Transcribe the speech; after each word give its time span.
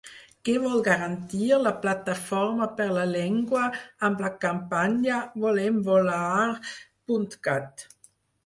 Què 0.47 0.53
vol 0.61 0.79
garantir 0.85 1.49
La 1.65 1.73
Plataforma 1.83 2.67
per 2.79 2.87
la 2.95 3.03
Llengua 3.11 3.65
amb 4.09 4.23
la 4.25 4.31
campanya 4.47 5.21
volemvolar.cat? 5.45 7.87